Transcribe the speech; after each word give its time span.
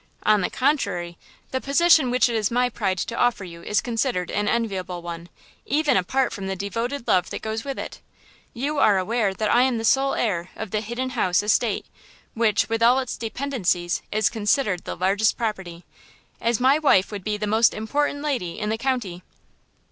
On 0.23 0.41
the 0.41 0.49
contrary, 0.49 1.15
the 1.51 1.61
position 1.61 2.09
which 2.09 2.27
it 2.27 2.33
is 2.33 2.49
my 2.49 2.69
pride 2.69 2.97
to 2.97 3.15
offer 3.15 3.43
you 3.45 3.61
is 3.61 3.81
considered 3.81 4.31
an 4.31 4.47
enviable 4.47 5.03
one; 5.03 5.29
even 5.67 5.95
apart 5.95 6.33
from 6.33 6.47
the 6.47 6.55
devoted 6.55 7.07
love 7.07 7.29
that 7.29 7.43
goes 7.43 7.63
with 7.63 7.77
it. 7.77 8.01
You 8.51 8.79
are 8.79 8.97
aware 8.97 9.31
that 9.35 9.53
I 9.53 9.61
am 9.61 9.77
the 9.77 9.85
sole 9.85 10.15
heir 10.15 10.49
of 10.55 10.71
the 10.71 10.81
Hidden 10.81 11.11
House 11.11 11.43
estate, 11.43 11.85
which, 12.33 12.67
with 12.67 12.81
all 12.81 12.97
its 12.97 13.15
dependencies 13.15 14.01
is 14.11 14.27
considered 14.27 14.85
the 14.85 14.97
largest 14.97 15.37
property, 15.37 15.83
as 16.41 16.59
my 16.59 16.79
wife 16.79 17.11
would 17.11 17.23
be 17.23 17.37
the 17.37 17.45
most 17.45 17.71
important 17.71 18.23
lady, 18.23 18.57
in 18.57 18.69
the 18.69 18.79
county." 18.79 19.21